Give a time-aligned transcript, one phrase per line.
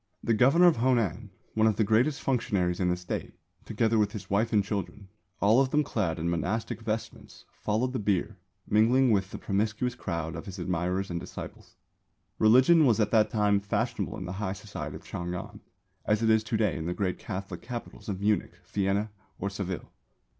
[0.23, 4.31] The Governor of Honan (one of the greatest functionaries in the State), together with his
[4.31, 8.35] wife and children, all of them clad in monastic vestments, followed the bier,
[8.67, 11.75] mingling with the promiscuous crowd of his admirers and disciples.
[12.39, 12.79] Old T'ang History, 191.
[12.79, 15.59] Religion was at that time fashionable in the high society of Ch'ang an,
[16.05, 19.91] as it is to day in the great Catholic capitals of Munich, Vienna or Seville.